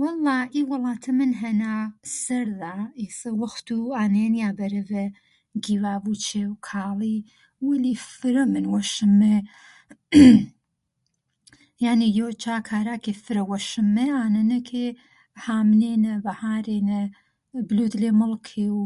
وەڵا 0.00 0.38
ئی 0.54 0.62
وەڵاتە 0.70 1.10
من 1.18 1.30
هەنا 1.42 1.74
سەرذا، 2.22 2.76
ئێتر 3.00 3.32
وەختوو 3.42 3.94
ئانەیە 3.98 4.28
نیا 4.34 4.50
کە 4.52 4.56
بەرەڤە 4.58 5.04
گیڤاڤوو 5.64 6.20
چێڤ 6.26 6.50
کاڵی 6.68 7.16
وەلی 7.66 7.94
فرە 8.16 8.44
من 8.54 8.64
وەشم 8.74 9.12
مەی. 9.20 9.40
یانێڤ 11.84 12.10
یۆ 12.20 12.26
جا 12.42 12.56
کارا 12.68 12.96
کە 13.04 13.12
من 13.28 13.38
وەشم 13.50 13.88
مەی 13.96 14.10
ئانەنە 14.18 14.58
کە 14.68 14.82
هامنێنە 15.46 16.12
ڤەهارێنە 16.24 17.00
بلوو 17.68 17.90
دلێ 17.92 18.10
مڵکی 18.20 18.66
و 18.78 18.80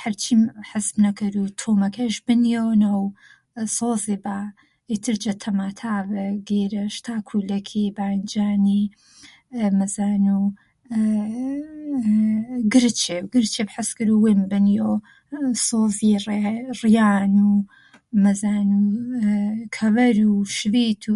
هەرچی 0.00 0.34
حەز 0.70 0.86
کەروو 1.18 1.54
تۆمەکەیش 1.60 2.16
بنیۆنە 2.26 2.90
و 3.00 3.04
سۆزێ 3.76 4.16
با 4.24 4.38
ئیت 4.90 5.06
جە 5.24 5.32
تەماتاڤە 5.42 6.26
گێرەش 6.48 6.96
تا 7.06 7.14
کوولەکێ 7.28 7.84
باینجانی 7.96 8.82
مەزانوو 9.78 10.42
گرچێڤ 12.72 13.22
گرچێڤ 13.34 13.68
حەز 13.74 13.90
کەروو 13.98 14.22
وێم 14.24 14.40
بنیەو 14.50 14.92
سۆزی، 15.66 16.14
ریان، 16.84 17.32
ئم 17.36 17.48
ئم 17.50 17.60
مەزانوو 18.24 18.92
کەڤەروو 19.76 20.46
شڤیت 20.56 21.02
و 21.06 21.14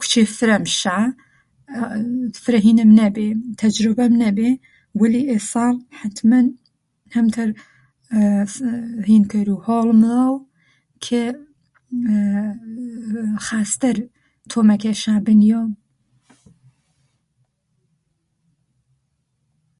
کوچێڤ 0.00 0.26
فرەم 0.38 0.64
شا، 0.80 1.00
ئا 1.74 1.84
فرە 2.42 2.58
هینم 2.64 2.90
نەبێ 3.00 3.28
تەجروبەم 3.60 4.12
نەبێ 4.24 4.50
وەلی 5.00 5.22
ئێساڵ 5.30 5.74
حەتمەن 6.00 6.46
هەمتەر 7.16 7.50
ئێ 8.14 8.18
هین 9.08 9.24
کەروو 9.32 9.64
هۆڵ 9.66 9.88
مذەو 10.02 10.36
کە 11.06 11.22
خاستەر 13.46 13.96
تۆمەکەیشا 14.50 15.14
بنیەو 15.26 15.66